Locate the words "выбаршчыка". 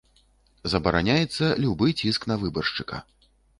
2.47-3.05